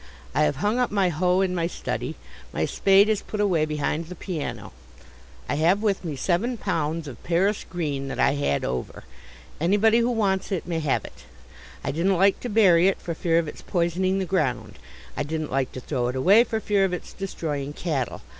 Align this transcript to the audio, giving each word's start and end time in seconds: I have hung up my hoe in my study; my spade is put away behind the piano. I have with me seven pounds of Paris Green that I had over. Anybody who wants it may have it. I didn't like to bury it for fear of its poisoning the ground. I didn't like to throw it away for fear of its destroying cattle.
I 0.33 0.45
have 0.45 0.55
hung 0.55 0.79
up 0.79 0.89
my 0.89 1.09
hoe 1.09 1.41
in 1.41 1.53
my 1.53 1.67
study; 1.67 2.15
my 2.51 2.65
spade 2.65 3.07
is 3.07 3.21
put 3.21 3.39
away 3.39 3.65
behind 3.65 4.07
the 4.07 4.15
piano. 4.15 4.73
I 5.47 5.53
have 5.57 5.83
with 5.83 6.03
me 6.03 6.15
seven 6.15 6.57
pounds 6.57 7.07
of 7.07 7.23
Paris 7.23 7.63
Green 7.69 8.07
that 8.07 8.19
I 8.19 8.31
had 8.31 8.65
over. 8.65 9.03
Anybody 9.59 9.99
who 9.99 10.09
wants 10.09 10.51
it 10.51 10.65
may 10.65 10.79
have 10.79 11.05
it. 11.05 11.25
I 11.83 11.91
didn't 11.91 12.17
like 12.17 12.39
to 12.39 12.49
bury 12.49 12.87
it 12.87 12.99
for 12.99 13.13
fear 13.13 13.37
of 13.37 13.47
its 13.47 13.61
poisoning 13.61 14.17
the 14.17 14.25
ground. 14.25 14.79
I 15.15 15.21
didn't 15.21 15.51
like 15.51 15.71
to 15.73 15.79
throw 15.79 16.07
it 16.07 16.15
away 16.15 16.45
for 16.45 16.59
fear 16.59 16.83
of 16.83 16.93
its 16.93 17.13
destroying 17.13 17.71
cattle. 17.73 18.23